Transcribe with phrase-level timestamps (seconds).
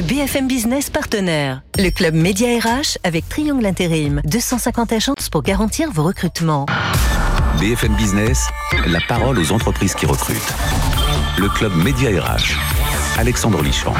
[0.00, 1.60] BFM Business partenaire.
[1.78, 4.22] Le club Média RH avec Triangle Intérim.
[4.24, 6.64] 250 agences pour garantir vos recrutements.
[7.60, 8.48] BFM Business,
[8.86, 10.54] la parole aux entreprises qui recrutent.
[11.36, 12.56] Le club Média RH.
[13.18, 13.92] Alexandre Lichamp.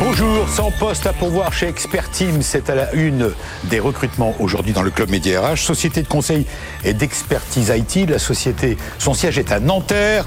[0.00, 3.32] Bonjour, sans poste à pourvoir chez Expert Team, c'est à la une
[3.64, 5.56] des recrutements aujourd'hui dans le club Média RH.
[5.56, 6.46] Société de conseil
[6.84, 10.24] et d'expertise IT, la société, son siège est à Nanterre.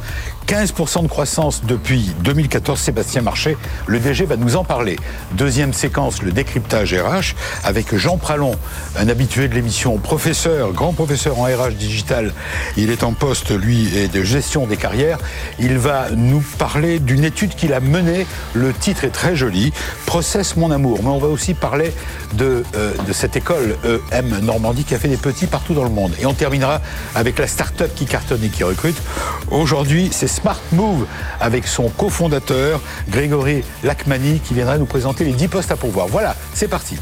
[0.48, 2.80] 15% de croissance depuis 2014.
[2.80, 3.58] Sébastien Marché,
[3.88, 4.98] le DG, va nous en parler.
[5.34, 8.56] Deuxième séquence, le décryptage RH avec Jean Pralon,
[8.98, 12.34] un habitué de l'émission, professeur, grand professeur en RH digital.
[12.78, 15.20] Il est en poste, lui, et de gestion des carrières.
[15.60, 18.26] Il va nous parler d'une étude qu'il a menée.
[18.54, 19.74] Le titre est très joli,
[20.06, 21.00] Process mon amour.
[21.04, 21.94] Mais on va aussi parler
[22.34, 23.78] de, euh, de cette école
[24.12, 26.14] EM Normandie qui a fait des petits partout dans le monde.
[26.20, 26.82] Et on terminera
[27.16, 29.02] avec la start-up qui cartonne et qui recrute.
[29.50, 31.06] Aujourd'hui, c'est Smart Move
[31.40, 36.08] avec son cofondateur Grégory Lacmani qui viendra nous présenter les 10 postes à pourvoir.
[36.08, 36.98] Voilà, c'est parti.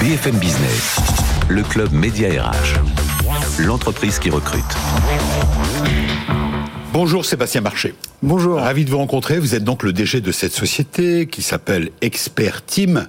[0.00, 0.96] BFM Business,
[1.48, 2.80] le club Média RH,
[3.60, 4.64] l'entreprise qui recrute.
[6.92, 7.94] Bonjour Sébastien Marché.
[8.22, 8.58] Bonjour.
[8.58, 9.38] Ravi de vous rencontrer.
[9.38, 13.08] Vous êtes donc le DG de cette société qui s'appelle Expert Team.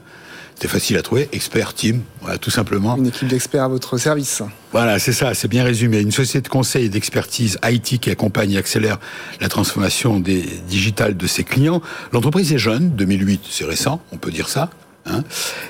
[0.59, 2.95] C'est facile à trouver, Expert Team, voilà, tout simplement.
[2.95, 4.41] Une équipe d'experts à votre service.
[4.71, 5.99] Voilà, c'est ça, c'est bien résumé.
[5.99, 8.99] Une société de conseil et d'expertise IT qui accompagne et accélère
[9.41, 11.81] la transformation des digitales de ses clients.
[12.13, 14.69] L'entreprise est jeune, 2008, c'est récent, on peut dire ça.
[15.05, 15.23] Hein.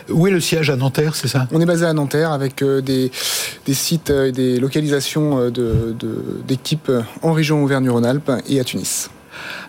[0.09, 1.47] Où est le siège à Nanterre, c'est ça?
[1.51, 3.11] On est basé à Nanterre avec euh, des,
[3.65, 5.93] des, sites et des localisations euh,
[6.47, 9.09] d'équipes de, en région Auvergne-Rhône-Alpes et à Tunis.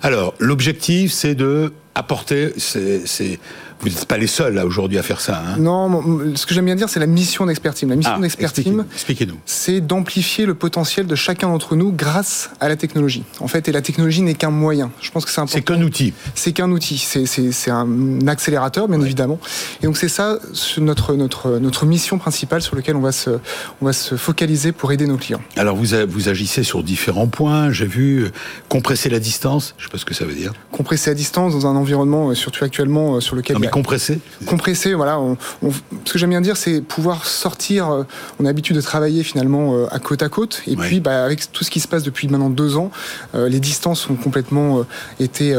[0.03, 3.41] Alors, l'objectif, c'est de apporter, c'est
[3.81, 5.43] vous n'êtes pas les seuls là aujourd'hui à faire ça.
[5.47, 5.57] Hein.
[5.59, 7.91] Non, ce que j'aime bien dire, c'est la mission d'Expert Team.
[7.91, 9.37] La mission ah, d'Expert Team, expliquez-nous.
[9.45, 13.25] C'est d'amplifier le potentiel de chacun d'entre nous grâce à la technologie.
[13.41, 14.91] En fait, et la technologie n'est qu'un moyen.
[15.01, 15.59] Je pense que c'est important.
[15.59, 16.13] C'est qu'un outil.
[16.35, 16.99] C'est qu'un outil.
[16.99, 19.05] C'est un accélérateur, bien ouais.
[19.05, 19.39] évidemment.
[19.83, 20.39] Et donc c'est ça
[20.79, 23.31] notre notre notre mission principale sur laquelle on va se
[23.81, 25.43] on va se focaliser pour aider nos clients.
[25.57, 27.71] Alors vous vous agissez sur différents points.
[27.71, 28.33] J'ai vu euh,
[28.69, 29.75] compresser la distance.
[29.79, 30.53] Je sais pas ce que ça veut dire.
[30.73, 34.95] Compresser la distance dans un environnement, euh, surtout actuellement, euh, sur lequel mais compressé Compressé,
[34.95, 35.19] voilà.
[35.19, 35.71] On, on,
[36.05, 37.91] ce que j'aime bien dire, c'est pouvoir sortir.
[37.91, 38.03] Euh,
[38.39, 40.63] on a l'habitude de travailler finalement euh, à côte à côte.
[40.67, 40.87] Et ouais.
[40.87, 42.91] puis, bah, avec tout ce qui se passe depuis maintenant deux ans,
[43.35, 44.85] euh, les distances ont complètement
[45.21, 45.55] été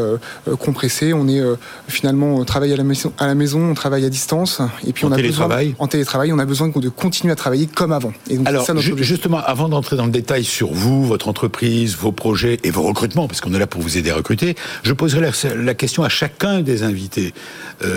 [0.60, 1.14] compressées.
[1.14, 1.42] On est
[1.88, 4.62] finalement, on travaille à la, maison, à la maison, on travaille à distance.
[4.86, 5.68] Et puis, en on a télétravail.
[5.70, 8.14] besoin, en télétravail, on a besoin de continuer à travailler comme avant.
[8.30, 11.96] Et donc, Alors, ça notre justement, avant d'entrer dans le détail sur vous, votre entreprise,
[11.96, 14.94] vos projets et vos recrutements, parce qu'on est là pour vous aider à recruter, je
[14.94, 17.34] poserai la, la question à chacun des invités.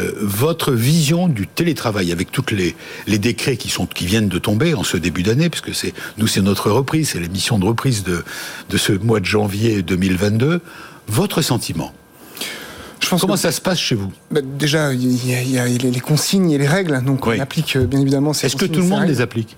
[0.01, 2.75] Euh, votre vision du télétravail avec toutes les,
[3.07, 6.27] les décrets qui sont qui viennent de tomber en ce début d'année, puisque c'est nous
[6.27, 8.25] c'est notre reprise, c'est l'émission de reprise de
[8.69, 10.61] de ce mois de janvier 2022.
[11.09, 11.93] Votre sentiment?
[13.01, 14.13] Je pense Comment que, ça se passe chez vous?
[14.31, 17.37] Bah Déjà, il y, a, il y a les consignes et les règles, donc oui.
[17.39, 19.57] on applique bien évidemment ces Est-ce que tout le monde les applique?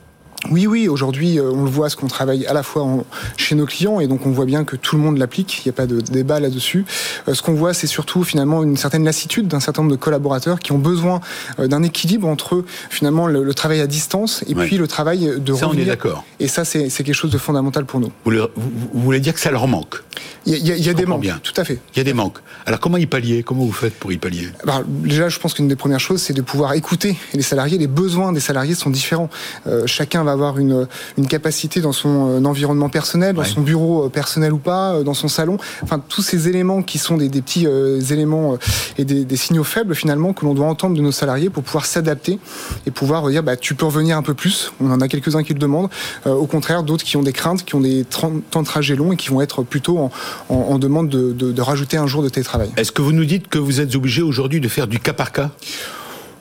[0.50, 3.04] Oui, oui, aujourd'hui, on le voit, ce qu'on travaille à la fois en,
[3.36, 5.70] chez nos clients, et donc on voit bien que tout le monde l'applique, il n'y
[5.70, 6.84] a pas de débat là-dessus.
[7.28, 10.58] Euh, ce qu'on voit, c'est surtout finalement une certaine lassitude d'un certain nombre de collaborateurs
[10.58, 11.20] qui ont besoin
[11.58, 14.66] euh, d'un équilibre entre finalement le, le, travail à distance et ouais.
[14.66, 15.84] puis le travail de ça, revenir.
[15.84, 16.24] on est d'accord.
[16.40, 18.10] Et ça, c'est quelque chose de fondamental pour nous.
[18.24, 20.02] Vous, le, vous, vous, voulez dire que ça leur manque
[20.46, 21.38] Il y a, y a, il y a des manques, bien.
[21.42, 21.78] tout à fait.
[21.94, 22.38] Il y a des manques.
[22.66, 23.42] Alors comment y pallier?
[23.42, 24.48] Comment vous faites pour y pallier?
[24.64, 27.78] Alors, Déjà, je pense qu'une des premières choses, c'est de pouvoir écouter les salariés.
[27.78, 29.30] Les besoins des salariés sont différents.
[29.66, 30.86] Euh, chacun va avoir une
[31.18, 33.48] une capacité dans son euh, environnement personnel, dans ouais.
[33.48, 35.58] son bureau euh, personnel ou pas, euh, dans son salon.
[35.82, 37.66] Enfin, tous ces éléments qui sont des, des petits
[38.10, 38.56] éléments
[38.98, 41.86] et des, des, signaux faibles finalement que l'on doit entendre de nos salariés pour pouvoir
[41.86, 42.38] s'adapter
[42.86, 44.72] et pouvoir dire bah, tu peux revenir un peu plus.
[44.80, 45.90] On en a quelques-uns qui le demandent.
[46.26, 49.16] Au contraire, d'autres qui ont des craintes, qui ont des temps de trajet longs et
[49.16, 50.10] qui vont être plutôt en,
[50.48, 52.70] en, en demande de, de, de rajouter un jour de télétravail.
[52.76, 55.32] Est-ce que vous nous dites que vous êtes obligé aujourd'hui de faire du cas par
[55.32, 55.50] cas?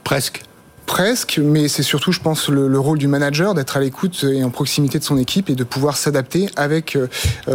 [0.04, 0.44] Presque
[0.92, 4.44] presque, mais c'est surtout, je pense, le, le rôle du manager d'être à l'écoute et
[4.44, 7.08] en proximité de son équipe et de pouvoir s'adapter avec euh,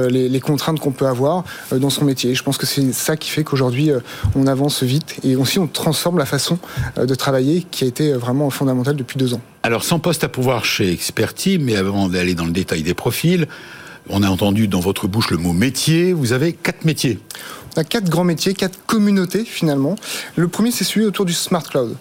[0.08, 2.34] les, les, contraintes qu'on peut avoir euh, dans son métier.
[2.34, 4.00] Je pense que c'est ça qui fait qu'aujourd'hui, euh,
[4.36, 6.58] on avance vite et aussi on transforme la façon
[6.96, 9.43] euh, de travailler qui a été vraiment fondamentale depuis deux ans.
[9.62, 13.46] Alors, sans poste à pouvoir chez Expertise, mais avant d'aller dans le détail des profils,
[14.08, 16.14] on a entendu dans votre bouche le mot métier.
[16.14, 17.19] Vous avez quatre métiers.
[17.76, 19.96] On a quatre grands métiers, quatre communautés finalement.
[20.37, 21.96] Le premier, c'est celui autour du smart cloud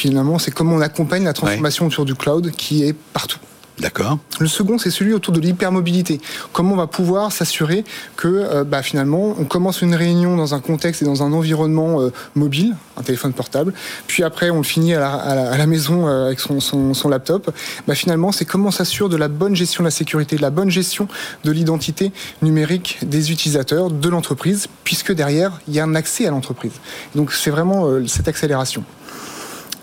[0.00, 1.92] finalement, c'est comment on accompagne la transformation ouais.
[1.92, 3.38] autour du cloud qui est partout.
[3.80, 4.18] D'accord.
[4.40, 6.20] Le second, c'est celui autour de l'hypermobilité.
[6.52, 7.84] Comment on va pouvoir s'assurer
[8.16, 12.00] que euh, bah, finalement, on commence une réunion dans un contexte et dans un environnement
[12.00, 13.72] euh, mobile, un téléphone portable,
[14.08, 17.08] puis après on le finit à la, à la, maison euh, avec son, son, son
[17.08, 17.54] laptop.
[17.86, 20.50] Bah, finalement, c'est comment on s'assure de la bonne gestion de la sécurité, de la
[20.50, 21.06] bonne gestion
[21.44, 22.10] de l'identité
[22.42, 26.72] numérique des utilisateurs, de l'entreprise, puisque derrière, il y a un accès à l'entreprise.
[27.14, 28.84] Donc c'est vraiment cette accélération.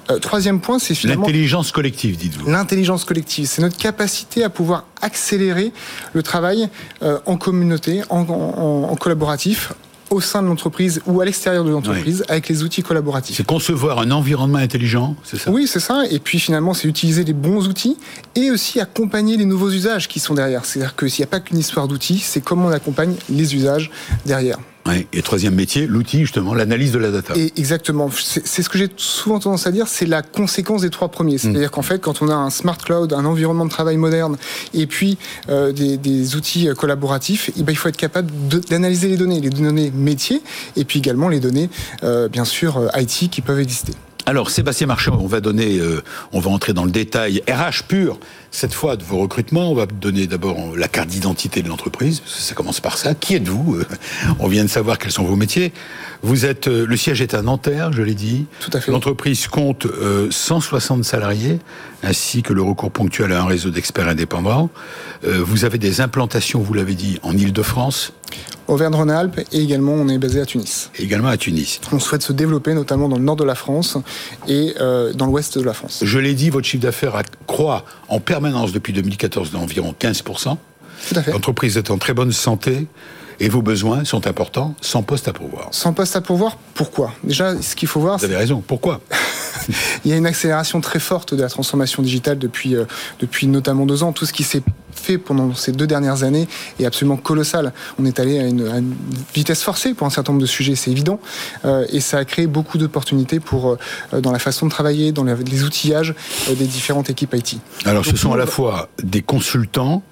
[0.09, 1.25] Euh, troisième point, c'est finalement...
[1.25, 2.49] L'intelligence collective, dites-vous.
[2.49, 5.71] L'intelligence collective, c'est notre capacité à pouvoir accélérer
[6.13, 6.69] le travail
[7.01, 9.73] euh, en communauté, en, collaboratif,
[10.11, 13.37] au sein de l'entreprise ou à l'extérieur de l'entreprise avec les outils collaboratifs.
[13.37, 15.49] C'est concevoir un environnement intelligent, c'est ça?
[15.49, 16.03] Oui, c'est ça.
[16.11, 17.97] Et puis finalement, c'est utiliser les bons outils
[18.35, 20.63] et aussi accompagner les nouveaux usages qui sont derrière.
[20.65, 23.89] C'est-à-dire que s'il n'y a pas qu'une histoire d'outils, c'est comment on accompagne les usages
[24.27, 24.59] derrière.
[25.13, 27.33] Et troisième métier, l'outil justement, l'analyse de la data.
[27.35, 31.09] Et exactement, c'est ce que j'ai souvent tendance à dire, c'est la conséquence des trois
[31.09, 31.39] premiers.
[31.39, 31.71] C'est-à-dire mm.
[31.71, 34.37] qu'en fait, quand on a un smart cloud, un environnement de travail moderne,
[34.75, 35.17] et puis
[35.49, 38.31] euh, des, outils euh, collaboratifs, eh ben, il faut être capable
[38.69, 40.41] d'analyser les données, les données métiers,
[40.75, 41.69] et puis également les données,
[42.03, 43.93] euh, bien sûr, IT qui peuvent exister.
[44.27, 46.01] Alors, Sébastien Marchand, on va donner, euh,
[46.33, 48.19] on va entrer dans le détail RH pur,
[48.49, 49.69] cette fois de vos recrutements.
[49.69, 53.13] On va donner d'abord la carte d'identité de l'entreprise, ça commence par ça.
[53.13, 53.85] Qui êtes-vous euh,
[54.39, 55.73] On vient de savoir quels sont vos métiers.
[56.23, 58.47] Vous êtes, euh, le siège est à Nanterre, je l'ai dit.
[58.61, 58.91] Tout à fait.
[58.91, 59.85] L'entreprise compte
[60.31, 61.59] 160 salariés,
[62.01, 64.71] ainsi que le recours ponctuel à un réseau d'experts indépendants.
[65.23, 68.13] vous avez des implantations, vous l'avez dit, en Ile-de-France
[68.67, 70.89] Auvergne-Rhône-Alpes et également on est basé à Tunis.
[70.97, 71.79] Et également à Tunis.
[71.91, 73.97] On souhaite se développer notamment dans le nord de la France
[74.47, 75.99] et euh, dans l'ouest de la France.
[76.03, 80.57] Je l'ai dit, votre chiffre d'affaires croît en permanence depuis 2014 d'environ 15%.
[81.09, 81.31] Tout à fait.
[81.31, 82.87] L'entreprise est en très bonne santé.
[83.39, 85.67] Et vos besoins sont importants, sans poste à pourvoir.
[85.71, 87.13] Sans poste à pourvoir, pourquoi?
[87.23, 88.17] Déjà, ce qu'il faut voir...
[88.17, 89.01] Vous avez raison, pourquoi?
[90.05, 92.85] Il y a une accélération très forte de la transformation digitale depuis, euh,
[93.19, 94.13] depuis notamment deux ans.
[94.13, 94.63] Tout ce qui s'est
[95.05, 96.47] fait pendant ces deux dernières années
[96.79, 97.73] est absolument colossal.
[97.99, 98.95] On est allé à une,
[99.33, 101.19] vitesse forcée pour un certain nombre de sujets, c'est évident,
[101.65, 103.77] euh, et ça a créé beaucoup d'opportunités pour
[104.13, 106.15] euh, dans la façon de travailler, dans les outillages
[106.47, 107.59] des différentes équipes IT.
[107.85, 110.03] Alors, ce sont à la fois des consultants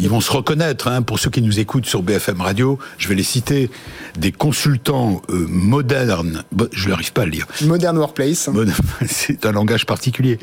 [0.00, 3.14] ils vont se reconnaître, hein, pour ceux qui nous écoutent sur BFM Radio, je vais
[3.14, 3.70] les citer,
[4.16, 7.46] des consultants euh, modernes, je n'arrive pas à le lire.
[7.62, 8.48] Modern Workplace.
[9.06, 10.38] C'est un langage particulier.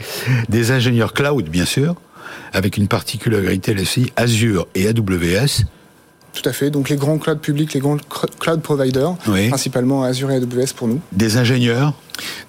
[0.50, 1.96] Des ingénieurs cloud, bien sûr,
[2.54, 5.66] avec une particularité aussi, Azure et AWS.
[6.34, 6.70] Tout à fait.
[6.70, 7.98] Donc les grands clouds publics, les grands
[8.40, 9.16] cloud providers,
[9.50, 11.02] principalement Azure et AWS pour nous.
[11.12, 11.94] Des ingénieurs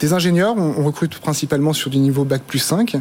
[0.00, 2.96] des ingénieurs, on, recrute principalement sur du niveau Bac plus 5.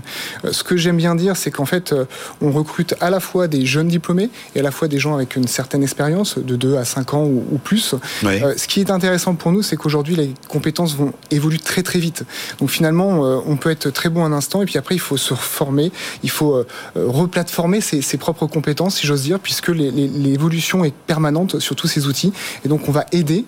[0.46, 2.06] Euh, ce que j'aime bien dire, c'est qu'en fait, euh,
[2.42, 5.36] on recrute à la fois des jeunes diplômés et à la fois des gens avec
[5.36, 7.96] une certaine expérience, de 2 à 5 ans ou, plus.
[8.24, 12.00] Euh, ce qui est intéressant pour nous, c'est qu'aujourd'hui, les compétences vont évoluer très très
[12.00, 12.24] vite.
[12.60, 15.34] Donc finalement, on peut être très bon un instant et puis après, il faut se
[15.34, 15.92] former,
[16.24, 16.64] il faut
[16.96, 22.08] replatformer ses, ses propres compétences, si j'ose dire, puisque l'évolution est permanente sur tous ces
[22.08, 22.34] outils.
[22.66, 23.46] Et donc, on va aider.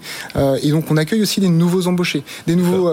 [0.62, 2.90] et donc, on accueille aussi des nouveaux embauchés, des nouveaux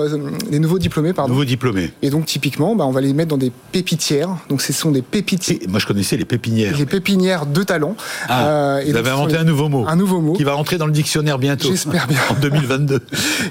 [0.51, 1.33] des nouveaux diplômés, pardon.
[1.33, 1.93] Nouveaux diplômés.
[2.03, 4.31] Et donc typiquement, bah, on va les mettre dans des pépitières.
[4.49, 5.59] Donc ce sont des pépitières.
[5.69, 6.77] Moi je connaissais les pépinières.
[6.77, 7.97] Les pépinières de talent.
[8.29, 9.85] Ah, euh, vous avez inventé un nouveau mot.
[9.87, 10.33] Un nouveau mot.
[10.35, 11.69] Qui va rentrer dans le dictionnaire bientôt.
[11.69, 12.19] J'espère bien.
[12.31, 13.01] en 2022.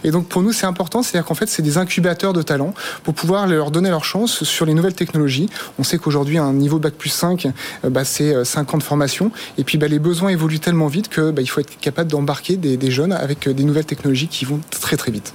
[0.04, 2.74] Et donc pour nous c'est important, c'est-à-dire qu'en fait c'est des incubateurs de talent
[3.04, 5.50] pour pouvoir leur donner leur chance sur les nouvelles technologies.
[5.80, 7.48] On sait qu'aujourd'hui un niveau bac plus 5,
[7.86, 9.31] euh, bah, c'est 5 euh, ans de formation.
[9.58, 12.58] Et puis bah, les besoins évoluent tellement vite que bah, il faut être capable d'embarquer
[12.58, 15.34] des, des jeunes avec des nouvelles technologies qui vont très très vite.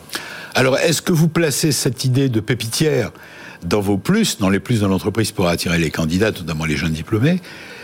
[0.54, 3.12] Alors, est-ce que vous placez cette idée de pépitière
[3.64, 6.92] dans vos plus, dans les plus de l'entreprise pour attirer les candidats, notamment les jeunes
[6.92, 7.40] diplômés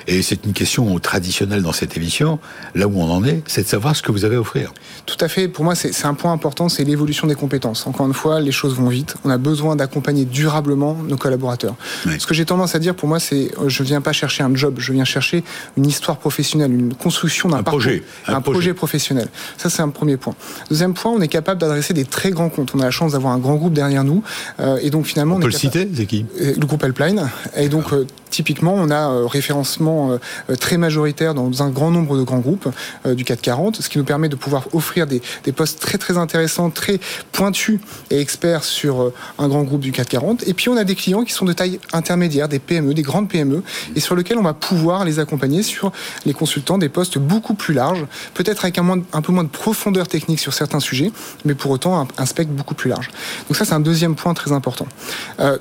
[0.09, 2.39] et c'est une question traditionnelle dans cette émission.
[2.75, 4.73] Là où on en est, c'est de savoir ce que vous avez à offrir.
[5.05, 5.49] Tout à fait.
[5.49, 7.87] Pour moi, c'est un point important, c'est l'évolution des compétences.
[7.87, 9.17] Encore une fois, les choses vont vite.
[9.25, 11.75] On a besoin d'accompagner durablement nos collaborateurs.
[12.19, 14.55] Ce que j'ai tendance à dire, pour moi, c'est euh, je viens pas chercher un
[14.55, 15.45] job, je viens chercher
[15.77, 18.73] une histoire professionnelle, une construction d'un projet, un, projet.
[18.73, 19.29] professionnel.
[19.59, 20.35] Ça, c'est un premier point.
[20.71, 22.73] Deuxième point, on est capable d'adresser des très grands comptes.
[22.75, 24.23] On a la chance d'avoir un grand groupe derrière nous,
[24.61, 26.25] euh, et donc finalement, on, peut le citer, c'est qui?
[26.41, 27.29] Euh, Le groupe Helpline.
[27.57, 27.93] Et donc,
[28.31, 30.19] typiquement, on a référencement
[30.51, 32.69] euh, très majoritaire dans un grand nombre de grands groupes
[33.07, 35.21] euh, du 440, ce qui nous permet de pouvoir offrir des,
[35.53, 37.01] postes très très intéressants, très
[37.33, 37.81] pointus
[38.11, 40.47] et experts sur euh, un grand groupe du 440.
[40.47, 43.29] Et puis on a des clients qui sont de taille intermédiaire, des PME, des grandes
[43.29, 43.63] PME,
[43.95, 45.93] et sur lesquels on va pouvoir les accompagner sur
[46.25, 50.09] les consultants des postes beaucoup plus larges, peut-être avec un, un peu moins de profondeur
[50.09, 51.13] technique sur certains sujets,
[51.45, 53.11] mais pour autant un, spectre beaucoup plus large.
[53.49, 54.87] Donc ça c'est un deuxième point très important.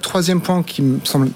[0.02, 1.30] troisième point qui me semble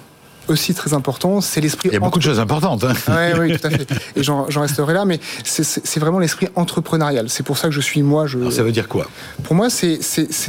[0.48, 1.90] aussi très important, c'est l'esprit.
[1.90, 2.84] Il y a beaucoup de choses importantes.
[2.84, 2.94] Hein.
[3.40, 3.88] oui, tout à fait.
[4.16, 7.30] Et j'en resterai là, mais c'est vraiment l'esprit entrepreneurial.
[7.30, 8.28] C'est pour ça que je suis moi.
[8.28, 8.50] Je...
[8.50, 9.08] ça veut dire quoi?
[9.44, 10.00] Pour moi, c'est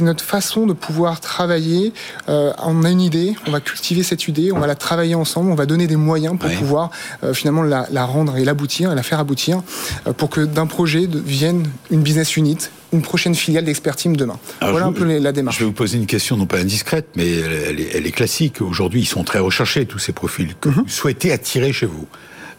[0.01, 1.93] notre façon de pouvoir travailler.
[2.29, 5.51] Euh, on a une idée, on va cultiver cette idée, on va la travailler ensemble,
[5.51, 6.91] on va donner des moyens pour pouvoir
[7.23, 9.61] euh, finalement la, la, rendre et l'aboutir, et la faire aboutir,
[10.07, 12.57] euh, pour que d'un projet vienne une business unit,
[12.93, 14.39] une prochaine filiale d'Expertime demain.
[14.61, 15.57] voilà un peu la démarche.
[15.57, 18.61] Je vais vous poser une question non pas indiscrète, mais elle, est, classique.
[18.61, 20.55] Aujourd'hui, ils sont très recherchés, tous ces profils.
[20.61, 20.75] Que mhm.
[20.75, 22.07] vous souhaitez attirer chez vous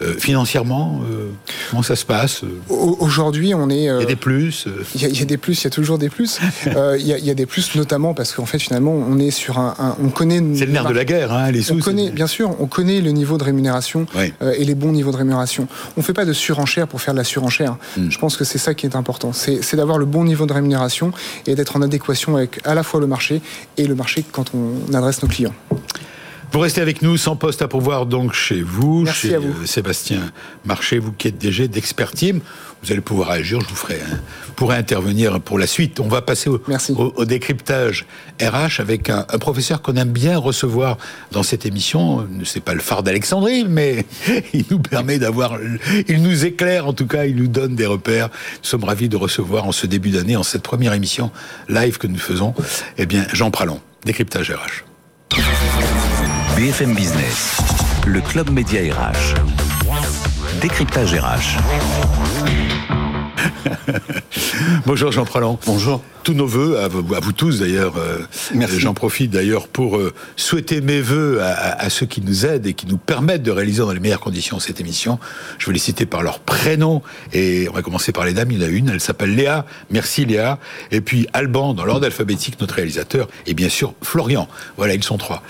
[0.05, 1.31] euh, financièrement, euh,
[1.71, 3.85] comment ça se passe Aujourd'hui, on est.
[3.85, 4.67] il y a des plus.
[4.95, 5.61] Il y, a des plus.
[5.61, 6.39] Il y a toujours des plus.
[6.67, 9.97] il, y a, des plus, notamment parce qu'en fait, finalement, on est sur un.
[10.03, 10.43] on connaît.
[10.55, 11.75] C'est le nerf de la guerre, hein, les sous.
[11.75, 14.07] On connaît, bien sûr, on connaît le niveau de rémunération
[14.41, 15.67] et les bons niveaux de rémunération.
[15.97, 17.77] On ne fait pas de surenchère pour faire de la surenchère.
[17.97, 18.11] Hmm.
[18.11, 19.33] Je pense que c'est ça qui est important.
[19.33, 21.13] C'est d'avoir le bon niveau de rémunération
[21.47, 23.41] et d'être en adéquation avec à la fois le marché
[23.77, 25.55] et le marché quand on adresse nos clients.
[26.55, 30.21] Vous restez avec nous, sans poste à pouvoir donc chez vous, chez euh, Sébastien
[30.65, 32.39] Marché, vous qui êtes DG d'Expertime.
[32.81, 34.21] Vous allez pouvoir agir, je vous ferai, hein,
[34.55, 35.99] pourrez intervenir pour la suite.
[35.99, 36.63] On va passer au,
[36.97, 38.07] au, décryptage
[38.41, 40.97] RH avec un, professeur qu'on aime bien recevoir
[41.33, 42.25] dans cette émission.
[42.45, 44.07] C'est pas le phare d'Alexandrie, mais
[44.55, 45.59] il nous permet d'avoir,
[46.07, 48.29] il nous éclaire en tout cas, il nous donne des repères.
[48.29, 51.33] Nous sommes ravis de recevoir en ce début d'année, en cette première émission
[51.69, 52.55] live que nous faisons,
[52.97, 54.94] eh bien Jean Pralon, décryptage RH.
[56.57, 57.59] BFM Business,
[58.07, 59.35] le club média RH.
[60.61, 61.59] Décryptage RH.
[64.87, 65.59] Bonjour Jean Pralon.
[65.67, 66.01] Bonjour.
[66.23, 67.97] Tous nos voeux, à vous, tous d'ailleurs.
[67.99, 68.21] Euh,
[68.79, 72.87] j'en profite d'ailleurs pour euh, souhaiter mes voeux à, ceux qui nous aident et qui
[72.87, 75.19] nous permettent de réaliser dans les meilleures conditions cette émission.
[75.59, 78.53] Je vais les citer par leur prénom et on va commencer par les dames.
[78.53, 79.67] Il y en a une, elle s'appelle Léa.
[79.91, 80.61] Merci Léa.
[80.93, 83.29] Et puis Alban, dans l'ordre alphabétique, notre réalisateur.
[83.47, 84.49] Et bien sûr Florian.
[84.77, 85.43] Voilà, ils sont trois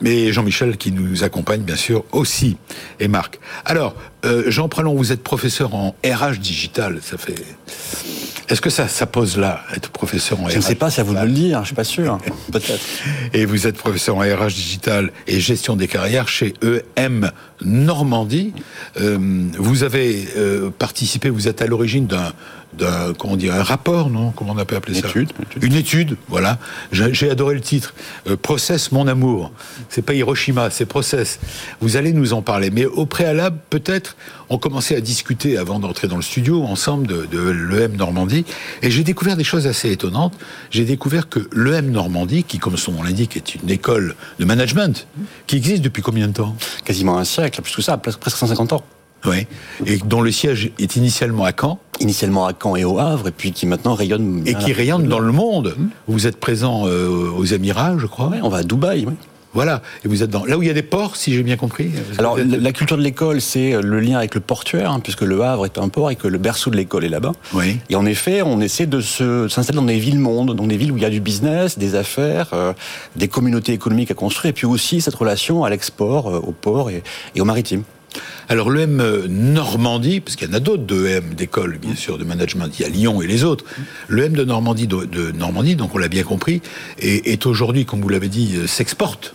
[0.00, 2.56] mais Jean-Michel qui nous accompagne bien sûr aussi,
[3.00, 3.38] et Marc.
[3.64, 3.94] Alors,
[4.28, 7.34] euh, Jean Pralon, vous êtes professeur en RH digital, ça fait...
[8.48, 11.02] Est-ce que ça, ça pose là, être professeur en RH Je ne sais pas, à
[11.02, 12.18] vous de le dire, je suis pas sûr,
[12.52, 12.80] peut-être.
[13.34, 16.54] Et vous êtes professeur en RH digital et gestion des carrières chez
[16.96, 17.30] EM
[17.62, 18.54] Normandie.
[19.00, 19.18] Euh,
[19.58, 22.32] vous avez euh, participé, vous êtes à l'origine d'un
[22.74, 24.30] d'un comment dire un rapport non?
[24.30, 25.32] Comment on peut appeler une ça étude,
[25.62, 26.58] une étude voilà.
[26.92, 27.94] J'ai adoré le titre.
[28.26, 29.52] Euh, Process mon amour.
[29.88, 31.40] C'est pas Hiroshima c'est Process.
[31.80, 32.70] Vous allez nous en parler.
[32.70, 34.16] Mais au préalable peut-être
[34.48, 38.44] on commençait à discuter avant d'entrer dans le studio ensemble de, de l'EM Normandie
[38.82, 40.34] et j'ai découvert des choses assez étonnantes
[40.70, 45.06] j'ai découvert que l'EM Normandie qui comme son nom l'indique est une école de management
[45.46, 46.56] qui existe depuis combien de temps?
[46.84, 48.84] Quasiment un siècle plus que ça presque 150 ans
[49.26, 49.46] oui,
[49.84, 51.78] et dont le siège est initialement à Caen.
[52.00, 54.42] Initialement à Caen et au Havre, et puis qui maintenant rayonne.
[54.46, 55.74] Et qui rayonne dans le monde.
[55.76, 55.86] Mmh.
[56.06, 58.28] Vous êtes présent euh, aux Émirats, je crois.
[58.28, 59.06] Oui, on va à Dubaï.
[59.06, 59.14] Oui.
[59.54, 61.56] Voilà, et vous êtes dans là où il y a des ports, si j'ai bien
[61.56, 61.90] compris.
[62.18, 65.64] Alors la culture de l'école, c'est le lien avec le portuaire, hein, puisque le Havre
[65.64, 67.32] est un port et que le berceau de l'école est là-bas.
[67.54, 67.78] Oui.
[67.88, 70.96] Et en effet, on essaie de s'installer dans des villes mondes, dans des villes où
[70.96, 72.72] il y a du business, des affaires, euh,
[73.16, 76.90] des communautés économiques à construire, et puis aussi cette relation à l'export, euh, au port
[76.90, 77.02] et,
[77.34, 77.82] et au maritime.
[78.48, 82.24] Alors l'EM Normandie, parce qu'il y en a d'autres de EM d'école, bien sûr, de
[82.24, 83.64] management, il y a Lyon et les autres.
[84.08, 86.62] L'EM de Normandie, de, Normandie, donc on l'a bien compris,
[86.98, 89.34] est aujourd'hui, comme vous l'avez dit, euh, s'exporte.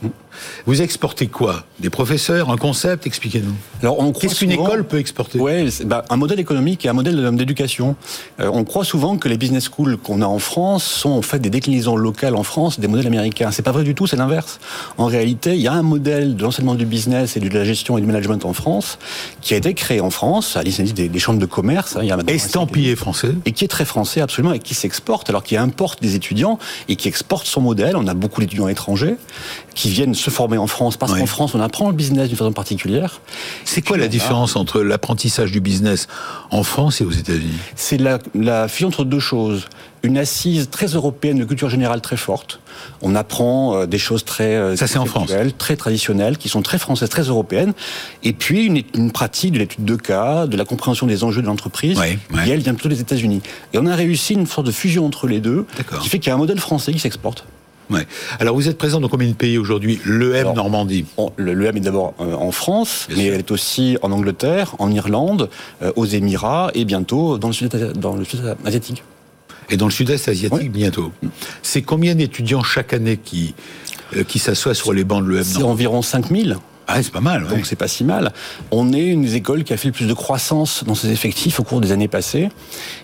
[0.66, 1.66] Vous exportez quoi?
[1.80, 3.08] Des professeurs, un concept?
[3.08, 3.54] Expliquez-nous.
[3.82, 5.40] Alors, on Qu'est-ce qu'une école peut exporter?
[5.40, 7.96] Ouais, bah, un modèle économique et un modèle d'éducation.
[8.40, 11.40] Euh, on croit souvent que les business schools qu'on a en France sont en fait
[11.40, 13.52] des déclinaisons locales en France des modèles américains.
[13.52, 14.60] C'est pas vrai du tout, c'est l'inverse.
[14.98, 17.98] En réalité, il y a un modèle de l'enseignement du business et de la gestion
[17.98, 18.98] et du management en France
[19.42, 21.96] qui a été créé en France à l'initiative des, chambres de commerce.
[21.96, 23.32] Hein, il y a Estampillé français.
[23.46, 26.96] Et qui est très français, absolument, et qui s'exporte, alors qui importe des étudiants et
[26.96, 27.96] qui exporte son modèle.
[27.96, 29.16] On a beaucoup d'étudiants étrangers
[29.76, 32.54] qui viennent se former en France, parce qu'en France, on apprend le business d'une façon
[32.54, 33.22] particulière.
[33.66, 36.08] C'est quoi la différence entre l'apprentissage du business
[36.50, 37.58] en France et aux États-Unis?
[37.76, 39.66] C'est la, la fusion entre deux choses.
[40.02, 42.60] Une assise très européenne de culture générale très forte.
[43.02, 45.32] On apprend euh, des choses très euh, Ça, en France.
[45.58, 47.74] très traditionnelles, qui sont très françaises, très européennes.
[48.22, 51.48] Et puis une, une pratique de l'étude de cas, de la compréhension des enjeux de
[51.48, 53.42] l'entreprise, qui elle vient plutôt des États-Unis.
[53.74, 55.66] Et on a réussi une sorte de fusion entre les deux,
[56.02, 57.46] qui fait qu'il y a un modèle français qui s'exporte.
[57.90, 58.06] Ouais.
[58.40, 60.00] Alors vous êtes présent dans combien de pays aujourd'hui?
[60.06, 61.06] L'EM Normandie.
[61.38, 65.50] L'EM est d'abord euh, en France, mais elle est aussi en Angleterre, en Irlande,
[65.82, 67.76] euh, aux Émirats et bientôt dans le sud-est
[68.66, 69.04] asiatique.
[69.70, 71.12] Et dans le sud-est asiatique bientôt.
[71.62, 73.56] C'est combien d'étudiants chaque année qui,
[74.16, 77.48] euh, qui s'assoient sur les bancs de l'EM C'est environ 5000 Ah, c'est pas mal.
[77.48, 78.34] Donc c'est pas si mal.
[78.72, 81.60] On est une des écoles qui a fait le plus de croissance dans ses effectifs
[81.60, 82.50] au cours des années passées.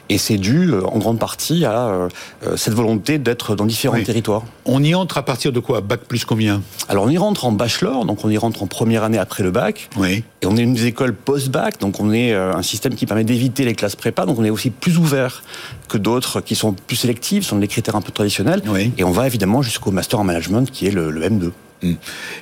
[0.09, 2.09] Et c'est dû euh, en grande partie à euh,
[2.45, 4.43] euh, cette volonté d'être dans différents territoires.
[4.65, 5.81] On y entre à partir de quoi?
[5.81, 6.62] Bac plus combien?
[6.88, 9.51] Alors on y rentre en bachelor, donc on y rentre en première année après le
[9.51, 9.89] bac.
[9.98, 10.24] Oui.
[10.41, 13.65] Et on est une des écoles post-bac, donc on est un système qui permet d'éviter
[13.65, 15.43] les classes prépa, donc on est aussi plus ouvert
[15.88, 18.62] que d'autres qui sont plus sélectives, sont des critères un peu traditionnels.
[18.67, 18.91] Oui.
[18.98, 21.51] Et on va évidemment jusqu'au master en management qui est le, le M2.
[21.81, 21.93] Hmm.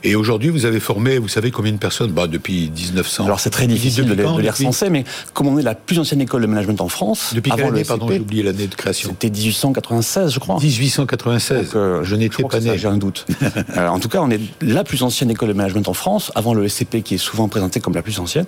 [0.03, 2.11] Et aujourd'hui, vous avez formé, vous savez combien de personnes?
[2.11, 3.25] Bah, Depuis 1900.
[3.25, 5.03] Alors c'est très difficile de, les, de les recenser, mais
[5.33, 7.81] comme on est la plus ancienne école de management en France, depuis avant quelle année,
[7.81, 9.09] le pardon, j'ai oublié l'année de création.
[9.09, 10.59] C'était 1896, je crois.
[10.59, 11.65] 1896.
[11.65, 12.77] Donc, euh, je n'étais pas né.
[12.77, 13.25] J'ai un doute.
[13.77, 16.53] euh, en tout cas, on est la plus ancienne école de management en France, avant
[16.53, 18.45] le SCP qui est souvent présenté comme la plus ancienne.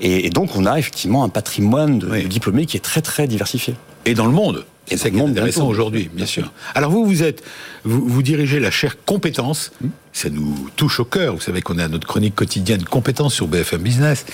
[0.00, 2.22] Et, et donc, on a effectivement un patrimoine de, oui.
[2.22, 3.74] de diplômés qui est très très diversifié.
[4.06, 6.52] Et dans le monde et c'est intéressant aujourd'hui, bien sûr.
[6.74, 7.44] Alors vous, vous êtes,
[7.84, 9.70] vous, vous dirigez la chaire compétences.
[9.80, 9.88] Mmh.
[10.12, 11.34] Ça nous touche au cœur.
[11.34, 14.26] Vous savez qu'on a notre chronique quotidienne compétences sur BFM Business,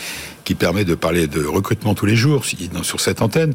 [0.45, 2.45] qui permet de parler de recrutement tous les jours
[2.83, 3.53] sur cette antenne.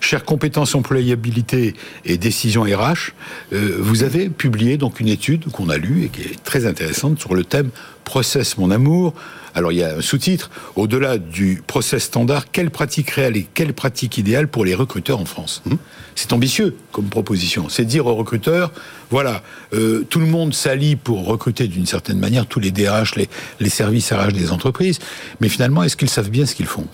[0.00, 1.74] Chaire compétences, employabilité
[2.04, 3.12] et décision RH.
[3.52, 7.18] Euh, vous avez publié donc une étude qu'on a lue et qui est très intéressante
[7.18, 7.70] sur le thème
[8.04, 9.14] process mon amour.
[9.54, 13.72] Alors il y a un sous-titre, au-delà du process standard, quelle pratique réelle et quelle
[13.72, 15.74] pratique idéale pour les recruteurs en France mmh.
[16.16, 17.68] C'est ambitieux comme proposition.
[17.68, 18.72] C'est dire aux recruteurs,
[19.10, 19.42] voilà,
[19.72, 23.28] euh, tout le monde s'allie pour recruter d'une certaine manière, tous les DRH, les,
[23.60, 24.98] les services RH des entreprises,
[25.40, 26.86] mais finalement, est-ce qu'ils savent bien ce qu'ils font?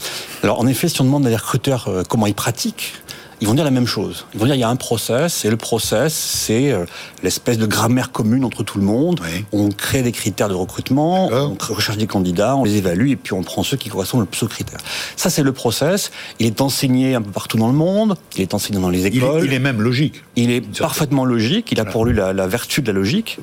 [0.42, 2.94] Alors en effet, si on demande à des recruteurs euh, comment ils pratiquent,
[3.40, 4.26] ils vont dire la même chose.
[4.34, 6.84] Ils vont dire il y a un process, et le process, c'est euh,
[7.22, 9.20] l'espèce de grammaire commune entre tout le monde.
[9.22, 9.44] Oui.
[9.52, 13.32] On crée des critères de recrutement, on recherche des candidats, on les évalue, et puis
[13.32, 14.80] on prend ceux qui correspondent aux critères.
[15.16, 16.10] Ça, c'est le process.
[16.38, 19.40] Il est enseigné un peu partout dans le monde, il est enseigné dans les écoles.
[19.40, 20.22] Il est, il est même logique.
[20.36, 23.38] Il est parfaitement logique, il a pour lui la, la vertu de la logique.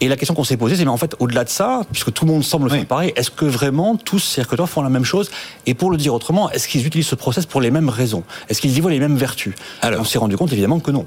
[0.00, 2.24] Et la question qu'on s'est posée, c'est mais en fait, au-delà de ça, puisque tout
[2.24, 2.84] le monde semble faire oui.
[2.84, 5.30] pareil, est-ce que vraiment tous ces recruteurs font la même chose
[5.66, 8.22] Et pour le dire autrement, est-ce qu'ils utilisent ce process pour les mêmes raisons?
[8.48, 9.54] Est-ce qu'ils y voient les mêmes vertus?
[9.82, 11.04] Alors, on s'est rendu compte évidemment que non.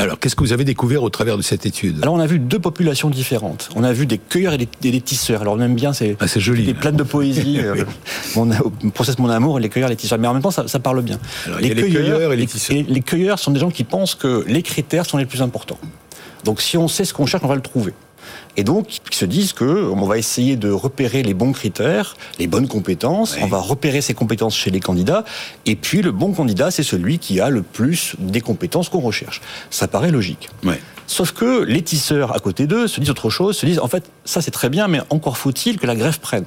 [0.00, 1.98] Alors, qu'est-ce que vous avez découvert au travers de cette étude?
[2.02, 3.68] Alors, on a vu deux populations différentes.
[3.74, 5.40] On a vu des cueilleurs et des, tisseurs.
[5.40, 6.64] Alors, on aime bien, c'est ah, joli.
[6.64, 7.58] Des plaines de poésie.
[7.62, 7.84] euh,
[8.36, 8.48] mon
[8.94, 10.20] process mon amour, les cueilleurs et les tisseurs.
[10.20, 11.18] Mais en même temps, ça, ça parle bien.
[11.46, 12.76] Alors, les, les, cueilleurs et les, tisseurs.
[12.76, 15.80] Les, les cueilleurs sont des gens qui pensent que les critères sont les plus importants.
[16.44, 17.92] Donc, si on sait ce qu'on cherche, on va le trouver.
[18.56, 22.46] Et donc, ils se disent que on va essayer de repérer les bons critères, les
[22.46, 23.34] bonnes compétences.
[23.36, 23.42] Oui.
[23.44, 25.24] On va repérer ces compétences chez les candidats.
[25.66, 29.40] Et puis, le bon candidat, c'est celui qui a le plus des compétences qu'on recherche.
[29.70, 30.48] Ça paraît logique.
[30.64, 30.74] Oui.
[31.06, 34.04] Sauf que les tisseurs à côté d'eux se disent autre chose, se disent en fait,
[34.26, 36.44] ça c'est très bien, mais encore faut-il que la grève prenne.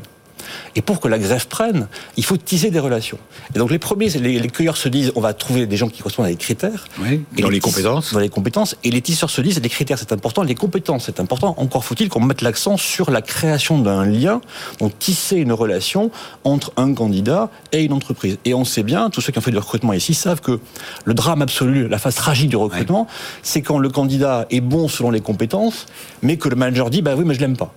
[0.75, 3.17] Et pour que la grève prenne, il faut tisser des relations.
[3.55, 6.01] Et donc les premiers, les, les cueilleurs se disent, on va trouver des gens qui
[6.01, 6.87] correspondent à des critères.
[6.99, 8.13] Oui, et dans les, les compétences.
[8.13, 8.75] Dans les compétences.
[8.83, 11.55] Et les tisseurs se disent, les critères c'est important, les compétences c'est important.
[11.57, 14.41] Encore faut-il qu'on mette l'accent sur la création d'un lien,
[14.79, 16.11] donc tisser une relation
[16.43, 18.37] entre un candidat et une entreprise.
[18.45, 20.59] Et on sait bien, tous ceux qui ont fait du recrutement ici savent que
[21.05, 23.15] le drame absolu, la phase tragique du recrutement, oui.
[23.43, 25.85] c'est quand le candidat est bon selon les compétences,
[26.21, 27.73] mais que le manager dit, bah oui, mais je l'aime pas.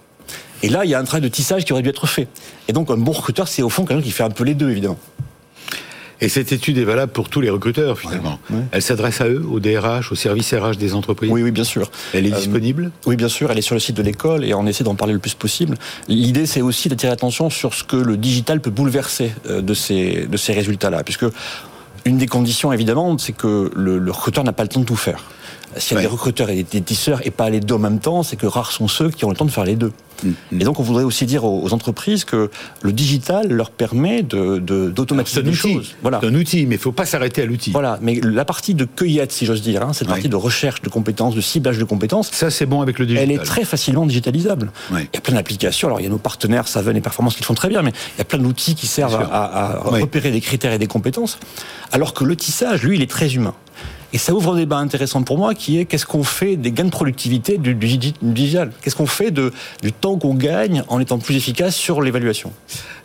[0.63, 2.29] Et là, il y a un travail de tissage qui aurait dû être fait.
[2.69, 4.71] Et donc, un bon recruteur, c'est au fond quelqu'un qui fait un peu les deux,
[4.71, 4.99] évidemment.
[6.21, 8.39] Et cette étude est valable pour tous les recruteurs, finalement.
[8.49, 8.63] Ouais, ouais.
[8.73, 11.91] Elle s'adresse à eux, aux DRH, aux services RH des entreprises Oui, oui, bien sûr.
[12.15, 13.51] Elle est euh, disponible Oui, bien sûr.
[13.51, 15.77] Elle est sur le site de l'école et on essaie d'en parler le plus possible.
[16.09, 20.27] L'idée, c'est aussi d'attirer l'attention sur ce que le digital peut bouleverser euh, de ces,
[20.27, 21.03] de ces résultats-là.
[21.05, 21.27] Puisque
[22.07, 24.97] une des conditions, évidemment, c'est que le, le recruteur n'a pas le temps de tout
[24.97, 25.25] faire.
[25.77, 26.03] S'il y a ouais.
[26.03, 28.73] des recruteurs et des tisseurs et pas les deux en même temps, c'est que rares
[28.73, 29.93] sont ceux qui ont le temps de faire les deux.
[30.23, 30.61] Mmh.
[30.61, 32.51] Et donc, on voudrait aussi dire aux, entreprises que
[32.83, 35.97] le digital leur permet d'automatiser de, de, des choses.
[36.03, 36.21] Voilà.
[36.21, 37.73] C'est un outil, mais il ne faut pas s'arrêter à l'outil.
[37.73, 40.15] Voilà, mais la partie de cueillette, si j'ose dire, hein, cette ouais.
[40.15, 43.31] partie de recherche de compétences, de ciblage de compétences, ça c'est bon avec le digital.
[43.31, 44.71] Elle est très facilement digitalisable.
[44.93, 45.09] Ouais.
[45.13, 45.89] Il y a plein d'applications.
[45.89, 47.93] Alors, il y a nos partenaires, Saven et Performance qui le font très bien, mais
[48.17, 50.87] il y a plein d'outils qui servent à, à, à repérer des critères et des
[50.87, 51.39] compétences.
[51.93, 53.55] Alors que le tissage, lui, il est très humain.
[54.15, 56.85] Et ça ouvre un débat intéressant pour moi qui est qu'est-ce qu'on fait des gains
[56.85, 58.71] de productivité du, du digital?
[58.81, 62.53] Qu'est-ce qu'on fait de, du temps qu'on gagne en étant plus efficace sur l'évaluation?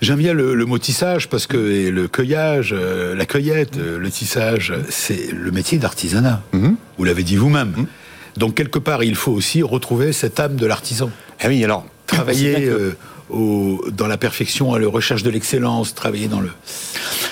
[0.01, 1.57] J'aime bien le, le, mot tissage parce que
[1.89, 6.43] le cueillage, euh, la cueillette, euh, le tissage, c'est le métier d'artisanat.
[6.53, 6.75] -hmm.
[6.99, 7.73] Vous l'avez dit vous-même.
[7.75, 8.39] -hmm.
[8.41, 11.09] Donc quelque part, il faut aussi retrouver cette âme de l'artisan.
[11.41, 12.95] Ah oui, alors travailler euh,
[13.31, 16.51] au, dans la perfection, à la recherche de l'excellence, travailler dans le.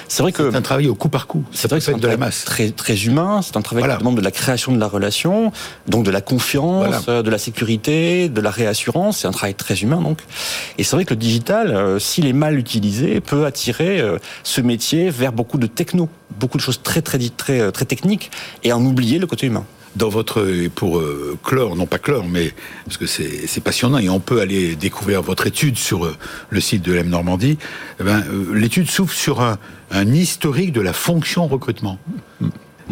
[0.07, 1.43] C'est vrai que c'est un travail au coup par coup.
[1.51, 3.41] C'est vrai que c'est de la masse très très humain.
[3.41, 3.95] C'est un travail voilà.
[3.95, 5.51] qui demande de la création de la relation,
[5.87, 7.01] donc de la confiance, voilà.
[7.09, 9.19] Euh, de la sécurité, de la réassurance.
[9.19, 10.19] C'est un travail très humain donc.
[10.77, 14.61] Et c'est vrai que le digital, euh, s'il est mal utilisé, peut attirer euh, ce
[14.61, 18.31] métier vers beaucoup de techno, beaucoup de choses très très très très techniques,
[18.63, 19.65] et en oublier le côté humain.
[19.97, 22.53] Dans votre pour euh, clore, non pas clore, mais
[22.85, 26.15] parce que c'est passionnant et on peut aller découvrir votre étude sur euh,
[26.49, 27.57] le site de l'M Normandie.
[27.99, 29.57] Eh ben, euh, l'étude s'ouvre sur un,
[29.91, 31.99] un, historique de la fonction recrutement.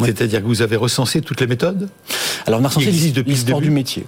[0.00, 1.88] C'est-à-dire que vous avez recensé toutes les méthodes.
[2.46, 4.04] Alors on a recensé l'histoire du métier.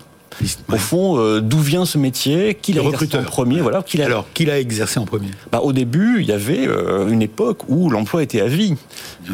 [0.72, 3.82] Au fond, euh, d'où vient ce métier Qui l'a exercé en premier Voilà.
[3.82, 7.22] Qui Alors, qui l'a exercé en premier bah, Au début, il y avait euh, une
[7.22, 8.74] époque où l'emploi était à vie.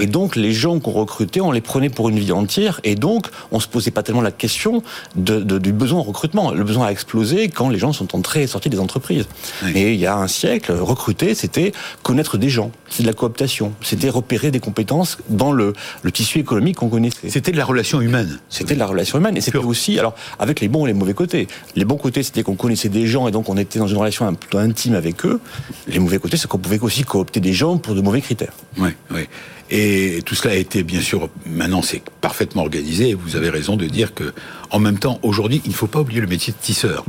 [0.01, 2.81] Et donc, les gens qu'on recrutait, on les prenait pour une vie entière.
[2.85, 4.83] Et donc, on se posait pas tellement la question
[5.17, 6.53] de, du besoin en recrutement.
[6.53, 9.27] Le besoin a explosé quand les gens sont entrés et sortis des entreprises.
[9.75, 12.71] Et il y a un siècle, recruter, c'était connaître des gens.
[12.89, 13.73] C'est de la cooptation.
[13.83, 17.29] C'était repérer des compétences dans le, le tissu économique qu'on connaissait.
[17.29, 18.41] C'était de la relation humaine.
[18.49, 19.37] C'était de la relation humaine.
[19.37, 21.49] Et c'était aussi, alors, avec les bons et les mauvais côtés.
[21.77, 24.33] Les bons côtés, c'était qu'on connaissait des gens et donc on était dans une relation
[24.35, 25.41] peu intime avec eux.
[25.89, 28.55] Les mauvais côtés, c'est qu'on pouvait aussi coopter des gens pour de mauvais critères.
[28.79, 29.27] Oui, oui.
[29.71, 33.15] Et tout cela a été, bien sûr, maintenant c'est parfaitement organisé.
[33.15, 34.33] Vous avez raison de dire que,
[34.71, 37.05] en même temps, aujourd'hui, il ne faut pas oublier le métier de tisseur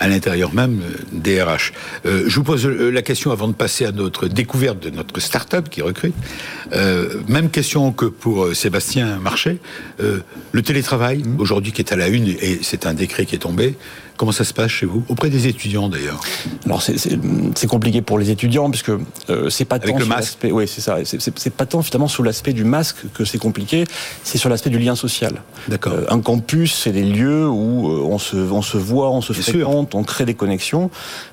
[0.00, 0.80] à l'intérieur même
[1.12, 1.72] des RH.
[2.06, 5.20] Euh, je vous pose euh, la question avant de passer à notre découverte de notre
[5.20, 6.14] start-up qui recrute.
[6.72, 9.58] Euh, même question que pour euh, Sébastien Marché.
[10.00, 10.20] Euh,
[10.52, 11.40] le télétravail, mmh.
[11.40, 13.76] aujourd'hui qui est à la une, et c'est un décret qui est tombé,
[14.20, 16.20] Comment ça se passe chez vous Auprès des étudiants d'ailleurs
[16.66, 20.36] Alors c'est compliqué pour les étudiants puisque euh, c'est pas tant le masque.
[20.44, 20.98] Oui, c'est ça.
[21.06, 23.84] C'est pas tant finalement sous l'aspect du masque que c'est compliqué,
[24.22, 25.40] c'est sur l'aspect du lien social.
[25.68, 25.94] D'accord.
[25.94, 29.32] Euh, un campus, c'est des lieux où euh, on se on se voit, on se
[29.32, 30.90] fréquente, on crée des connexions.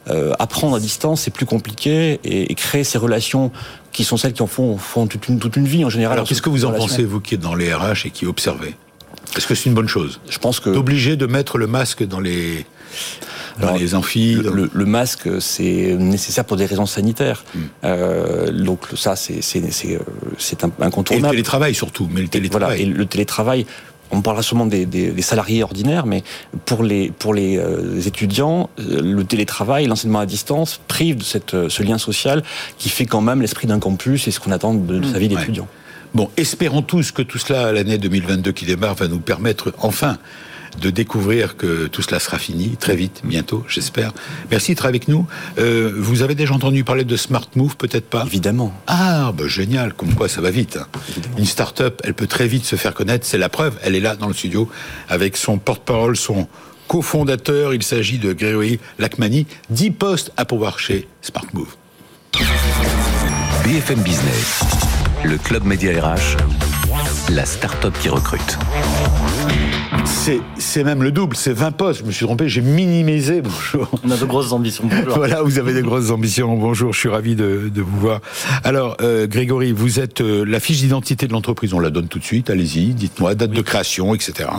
[0.09, 3.51] Euh, apprendre à distance, c'est plus compliqué et, et, créer ces relations
[3.91, 6.13] qui sont celles qui en font, font toute, une, toute une vie en général.
[6.13, 8.75] Alors qu'est-ce que vous en pensez, vous qui êtes dans les RH et qui observez?
[9.35, 10.21] Est-ce que c'est une bonne chose?
[10.29, 10.69] Je pense que...
[10.69, 12.65] D'obliger de mettre le masque dans les
[13.59, 14.35] dans les amphis.
[14.35, 17.43] Le, le, masque, c'est nécessaire pour des raisons sanitaires.
[17.53, 17.59] Mm.
[17.83, 21.27] Euh, donc ça, c'est un, incontournable.
[21.27, 22.77] Et le télétravail surtout, mais le télétravail.
[22.77, 23.65] Voilà, et le télétravail.
[24.09, 26.23] On parlera sûrement des, des, des, salariés ordinaires, mais
[26.65, 31.53] pour les, pour les euh, étudiants, euh, le télétravail, l'enseignement à distance prive de cette,
[31.53, 32.41] euh, ce lien social
[32.77, 35.27] qui fait quand même l'esprit d'un campus et ce qu'on attend de, de, sa vie
[35.27, 35.63] d'étudiant.
[35.63, 35.69] Ouais.
[36.13, 40.17] Bon, espérons tous que tout cela, l'année 2022 qui démarre, va nous permettre enfin
[40.81, 44.13] de découvrir que tout cela sera fini très vite, bientôt, j'espère.
[44.51, 45.25] Merci d'être avec nous.
[45.59, 48.23] Euh, vous avez déjà entendu parler de Smart Move, peut-être pas?
[48.25, 48.73] Évidemment.
[48.87, 50.77] Ah, bah, génial, comme quoi ça va vite.
[50.77, 50.87] Hein.
[51.37, 54.15] Une start-up, elle peut très vite se faire connaître, c'est la preuve, elle est là
[54.15, 54.69] dans le studio
[55.09, 56.47] avec son porte-parole, son
[56.87, 61.75] cofondateur, il s'agit de Grégory Lacmani, 10 postes à pouvoir chez Smart Move.
[63.63, 64.61] BFM Business,
[65.23, 66.37] le club média RH,
[67.29, 68.57] la start-up qui recrute.
[70.57, 72.01] C'est même le double, c'est 20 postes.
[72.01, 73.41] Je me suis trompé, j'ai minimisé.
[73.41, 73.89] Bonjour.
[74.03, 74.83] On a de grosses ambitions.
[74.85, 75.15] Bonjour.
[75.15, 76.55] voilà, vous avez de grosses ambitions.
[76.57, 78.19] Bonjour, je suis ravi de, de vous voir.
[78.63, 81.73] Alors, euh, Grégory, vous êtes euh, la fiche d'identité de l'entreprise.
[81.73, 82.49] On la donne tout de suite.
[82.49, 83.57] Allez-y, dites-moi, date oui.
[83.57, 84.49] de création, etc.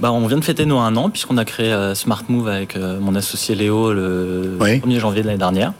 [0.00, 2.76] Bah, on vient de fêter nos un an puisqu'on a créé euh, Smart Move avec
[2.76, 4.78] mon associé Léo le oui.
[4.78, 5.72] 1er janvier de l'année dernière.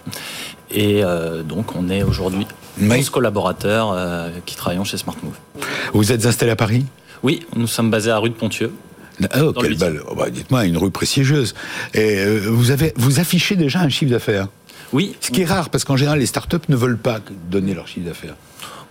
[0.70, 1.02] Et
[1.48, 2.46] donc, on est aujourd'hui
[2.80, 3.04] 11 oui.
[3.06, 3.96] collaborateurs
[4.44, 5.64] qui travaillons chez Smart Move.
[5.94, 6.84] Vous êtes installé à Paris?
[7.22, 8.72] Oui, nous sommes basés à rue de Pontieux.
[9.40, 10.00] Oh, quelle belle.
[10.08, 11.54] Oh, bah, Dites-moi, une rue prestigieuse.
[11.94, 14.48] Et euh, vous, avez, vous affichez déjà un chiffre d'affaires?
[14.92, 15.14] Oui.
[15.20, 18.06] Ce qui est rare, parce qu'en général, les startups ne veulent pas donner leur chiffre
[18.06, 18.34] d'affaires.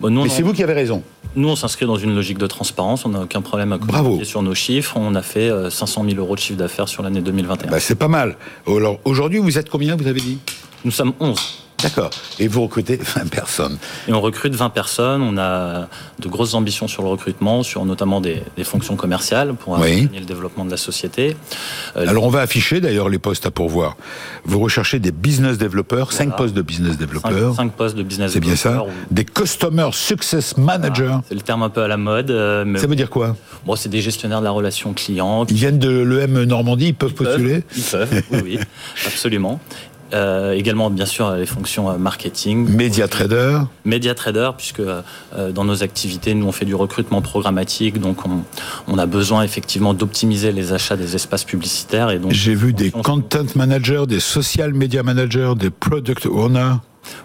[0.00, 1.02] Bon, nous, Mais c'est vous qui avez raison.
[1.34, 3.04] Nous, on s'inscrit dans une logique de transparence.
[3.04, 4.96] On n'a aucun problème à communiquer sur nos chiffres.
[4.96, 7.70] On a fait 500 000 euros de chiffre d'affaires sur l'année 2021.
[7.70, 8.36] Bah, c'est pas mal.
[8.66, 10.38] Alors, aujourd'hui, vous êtes combien, vous avez dit?
[10.84, 11.67] Nous sommes 11.
[11.82, 12.10] D'accord.
[12.38, 15.22] Et vous recrutez 20 personnes Et on recrute 20 personnes.
[15.22, 15.88] On a
[16.18, 20.18] de grosses ambitions sur le recrutement, sur notamment des, des fonctions commerciales pour accompagner oui.
[20.18, 21.36] le développement de la société.
[21.96, 23.96] Euh, Alors on va afficher d'ailleurs les postes à pourvoir.
[24.44, 26.32] Vous recherchez des business développeurs, voilà.
[26.32, 27.54] 5 postes de business développeurs.
[27.54, 28.84] 5, postes de business C'est bien ça.
[28.84, 28.88] Ou...
[29.10, 31.04] Des customer success managers.
[31.04, 31.22] Voilà.
[31.28, 32.30] C'est le terme un peu à la mode.
[32.30, 32.78] Euh, Mais...
[32.78, 33.36] Ça veut dire quoi?
[33.64, 35.46] Bon, c'est des gestionnaires de la relation client.
[35.48, 37.62] Ils viennent de l'EM Normandie, ils peuvent ils postuler?
[37.76, 38.58] Ils peuvent, oui, oui
[39.06, 39.60] absolument.
[40.14, 42.68] Euh, également, bien sûr, les fonctions euh, marketing.
[42.68, 43.60] Média trader.
[43.84, 45.02] Média trader, puisque euh,
[45.52, 48.42] dans nos activités, nous, on fait du recrutement programmatique, donc on,
[48.86, 52.10] on a besoin effectivement d'optimiser les achats des espaces publicitaires.
[52.10, 56.76] Et donc, J'ai vu des content managers, des social media managers, des product owners.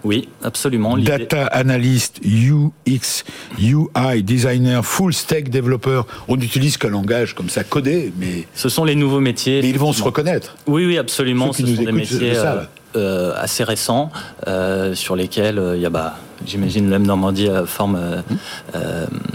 [0.04, 0.96] Oui, absolument.
[0.96, 3.24] Data analyst, UX,
[3.58, 6.06] UI designer, full stack développeur.
[6.28, 9.60] On n'utilise qu'un langage comme ça codé, mais ce sont les nouveaux métiers.
[9.62, 10.56] Mais ils vont se reconnaître.
[10.66, 11.52] Oui, oui, absolument.
[11.52, 12.62] Ce sont des métiers euh,
[12.96, 14.10] euh, assez récents
[14.46, 17.98] euh, sur lesquels il y a, bah, j'imagine, l'EM Normandie forme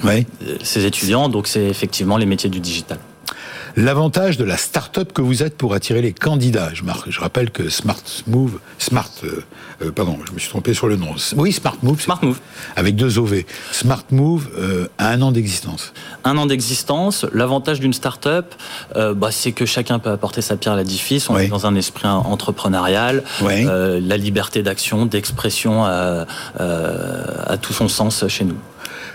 [0.04, 0.26] oui.
[0.64, 1.30] ses étudiants.
[1.30, 3.00] Donc, c'est effectivement les métiers du digital.
[3.80, 6.70] L'avantage de la start-up que vous êtes pour attirer les candidats.
[6.74, 9.44] Je, je rappelle que Smart Move, Smart, euh,
[9.82, 11.16] euh, pardon, je me suis trompé sur le nom.
[11.38, 12.02] Oui, Smart Move.
[12.02, 12.40] Smart Move.
[12.76, 13.44] Avec deux OV.
[13.72, 15.94] Smart Move euh, a un an d'existence.
[16.26, 17.26] Un an d'existence.
[17.34, 18.54] L'avantage d'une start-up,
[18.96, 21.30] bah, c'est que chacun peut apporter sa pierre à l'édifice.
[21.30, 23.24] On est dans un esprit entrepreneurial.
[23.42, 26.26] la liberté d'action, d'expression a
[27.62, 28.58] tout son sens chez nous.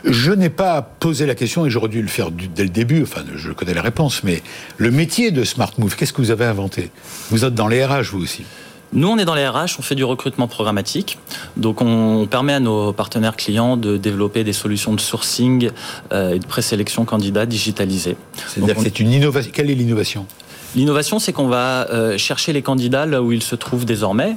[0.04, 3.02] Je n'ai pas posé la question et j'aurais dû le faire dès le début.
[3.02, 4.42] Enfin, je connais la réponse, mais
[4.76, 6.90] le métier de Smart Move, qu'est-ce que vous avez inventé?
[7.30, 8.44] Vous êtes dans les RH, vous aussi.
[8.92, 11.18] Nous, on est dans les RH, on fait du recrutement programmatique.
[11.56, 15.70] Donc, on permet à nos partenaires clients de développer des solutions de sourcing
[16.12, 18.16] euh, et de présélection candidats digitalisées.
[18.48, 19.50] C'est-à-dire que c'est une innovation.
[19.52, 20.26] Quelle est l'innovation?
[20.74, 24.36] L'innovation, c'est qu'on va euh, chercher les candidats là où ils se trouvent désormais,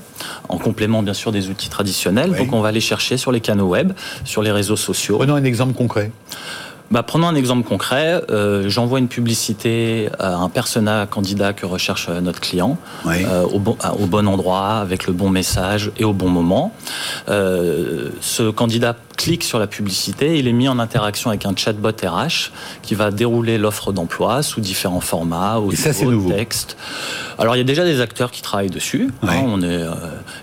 [0.50, 2.34] en complément bien sûr des outils traditionnels.
[2.36, 5.18] Donc on va les chercher sur les canaux web, sur les réseaux sociaux.
[5.18, 6.12] Prenons un exemple concret.
[6.90, 8.22] Bah, prenons un exemple concret.
[8.30, 13.76] Euh, j'envoie une publicité à un persona candidat que recherche notre client euh, au, bon,
[14.00, 16.74] au, bon, endroit, avec le bon message et au bon moment.
[17.28, 22.52] ce candidat clique sur la publicité, il est mis en interaction avec un chatbot RH
[22.84, 25.72] qui va dérouler l'offre d'emploi sous différents formats, au
[26.30, 26.78] texte.
[27.40, 29.10] Alors il y a déjà des acteurs qui travaillent dessus.
[29.24, 29.92] Hein, on est, euh,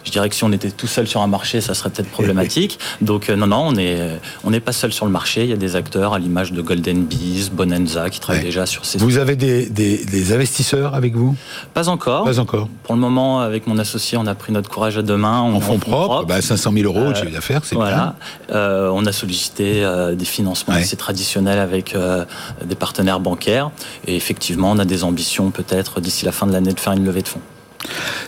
[0.05, 2.79] je dirais que si on était tout seul sur un marché, ça serait peut-être problématique.
[3.01, 3.99] Donc euh, non, non, on est,
[4.45, 5.45] on n'est pas seul sur le marché.
[5.45, 8.85] Il y a des acteurs à l'image de Golden Bees, Bonanza qui travaillent déjà sur
[8.85, 8.99] ces.
[8.99, 11.37] Vous avez des, des, investisseurs avec vous?
[11.75, 12.25] Pas encore.
[12.25, 12.69] Pas encore.
[12.83, 15.41] Pour le moment, avec mon associé, on a pris notre courage à deux mains.
[15.41, 18.17] en fonds propres, 500 000 bah, euros de chiffre d'affaires, c'est voilà.
[18.65, 22.25] Euh, on a sollicité euh, des financements assez traditionnels avec euh,
[22.65, 23.71] des partenaires bancaires.
[24.07, 27.05] Et effectivement, on a des ambitions peut-être d'ici la fin de l'année de faire une
[27.05, 27.41] levée de fonds.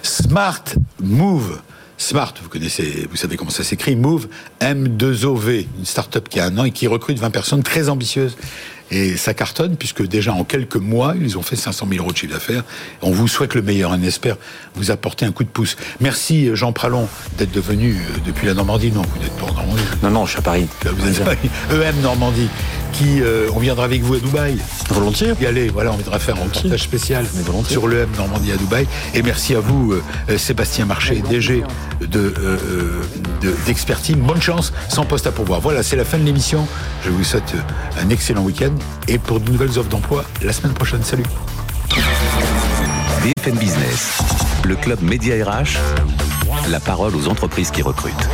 [0.03, 0.65] Smart
[1.03, 1.61] Move.
[1.99, 4.29] Smart, vous connaissez, vous savez comment ça s'écrit, Move,
[4.61, 8.37] M2OV, une start-up qui a un an et qui recrute 20 personnes très ambitieuses.
[8.91, 12.17] Et ça cartonne, puisque déjà en quelques mois, ils ont fait 500 000 euros de
[12.17, 12.63] chiffre d'affaires.
[13.03, 14.37] On vous souhaite le meilleur, on espère
[14.75, 15.77] vous apporter un coup de pouce.
[16.01, 18.93] Merci Jean Pralon d'être devenu euh, depuis la Normandie.
[18.93, 19.83] Non, vous n'êtes pas en Normandie.
[20.03, 20.67] Non, non, je suis à Paris.
[20.85, 21.51] Vous êtes à Paris.
[21.71, 22.49] EM Normandie
[22.93, 24.57] qui euh, on viendra avec vous à Dubaï.
[24.89, 25.33] Volontiers.
[25.41, 27.27] Y aller, voilà, on viendra faire un reportage spécial
[27.69, 28.87] sur le M Normandie à Dubaï.
[29.15, 31.63] Et merci à vous, euh, Sébastien Marché, DG
[32.01, 32.33] de
[33.67, 34.21] d'Expertime.
[34.21, 35.61] Bonne chance, sans poste à pourvoir.
[35.61, 36.67] Voilà, c'est la fin de l'émission.
[37.05, 37.55] Je vous souhaite
[38.01, 38.76] un excellent week-end
[39.09, 41.03] et pour de nouvelles offres d'emploi la semaine prochaine.
[41.03, 41.25] Salut.
[43.23, 44.19] BFM Business,
[44.65, 45.79] le club Média RH,
[46.71, 48.29] la parole aux entreprises qui recrutent.